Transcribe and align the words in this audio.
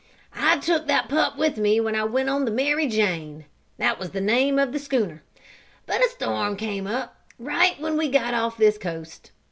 "I 0.35 0.57
took 0.57 0.87
that 0.87 1.09
pup 1.09 1.37
with 1.37 1.57
me 1.57 1.79
when 1.79 1.93
I 1.95 2.05
went 2.05 2.27
on 2.27 2.45
the 2.45 2.49
Mary 2.49 2.87
Jane 2.87 3.45
that 3.77 3.99
was 3.99 4.09
the 4.09 4.19
name 4.19 4.57
of 4.57 4.71
the 4.71 4.79
schooner. 4.79 5.21
But 5.85 6.03
a 6.03 6.09
storm 6.09 6.57
came 6.57 6.87
up 6.87 7.15
right 7.37 7.79
when 7.79 7.97
we 7.97 8.09
got 8.09 8.33
off 8.33 8.57
this 8.57 8.79
coast. 8.79 9.29